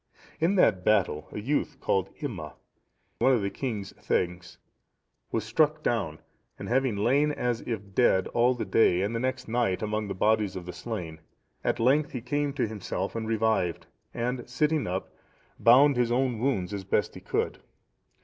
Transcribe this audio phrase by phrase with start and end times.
[0.39, 2.55] In that battle a youth called Imma,
[3.19, 4.57] one of the king's thegns,
[5.31, 6.17] was struck down,
[6.57, 10.15] and having lain as if dead all that day and the next night among the
[10.15, 11.19] bodies of the slain,
[11.63, 15.13] at length he came to himself and revived, and sitting up,
[15.59, 17.59] bound his own wounds as best as he could.